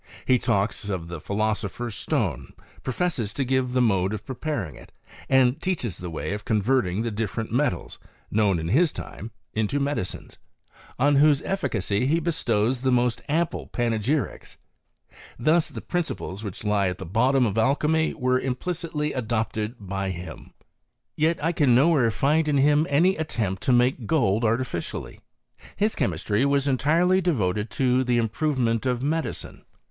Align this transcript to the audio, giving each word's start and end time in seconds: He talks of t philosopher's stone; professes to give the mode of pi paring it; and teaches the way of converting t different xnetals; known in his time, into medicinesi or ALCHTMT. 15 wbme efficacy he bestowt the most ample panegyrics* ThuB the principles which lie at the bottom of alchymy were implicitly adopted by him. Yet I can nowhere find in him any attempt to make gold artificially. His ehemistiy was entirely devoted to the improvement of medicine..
He 0.25 0.39
talks 0.39 0.89
of 0.89 1.09
t 1.09 1.19
philosopher's 1.19 1.93
stone; 1.93 2.53
professes 2.81 3.33
to 3.33 3.45
give 3.45 3.73
the 3.73 3.83
mode 3.83 4.15
of 4.15 4.25
pi 4.25 4.33
paring 4.33 4.73
it; 4.73 4.91
and 5.29 5.61
teaches 5.61 5.99
the 5.99 6.09
way 6.09 6.33
of 6.33 6.43
converting 6.43 7.03
t 7.03 7.11
different 7.11 7.51
xnetals; 7.53 7.99
known 8.31 8.57
in 8.57 8.69
his 8.69 8.91
time, 8.91 9.29
into 9.53 9.79
medicinesi 9.79 10.37
or 10.97 11.05
ALCHTMT. 11.05 11.19
15 11.19 11.21
wbme 11.21 11.41
efficacy 11.45 12.05
he 12.07 12.19
bestowt 12.19 12.77
the 12.77 12.91
most 12.91 13.21
ample 13.29 13.67
panegyrics* 13.67 14.57
ThuB 15.39 15.71
the 15.71 15.81
principles 15.81 16.43
which 16.43 16.63
lie 16.63 16.87
at 16.87 16.97
the 16.97 17.05
bottom 17.05 17.45
of 17.45 17.59
alchymy 17.59 18.15
were 18.15 18.39
implicitly 18.39 19.13
adopted 19.13 19.75
by 19.79 20.09
him. 20.09 20.51
Yet 21.15 21.37
I 21.43 21.51
can 21.51 21.75
nowhere 21.75 22.09
find 22.09 22.47
in 22.47 22.57
him 22.57 22.87
any 22.89 23.17
attempt 23.17 23.61
to 23.65 23.71
make 23.71 24.07
gold 24.07 24.43
artificially. 24.43 25.19
His 25.75 25.93
ehemistiy 25.93 26.45
was 26.45 26.67
entirely 26.67 27.21
devoted 27.21 27.69
to 27.77 28.03
the 28.03 28.17
improvement 28.17 28.87
of 28.87 29.03
medicine.. 29.03 29.63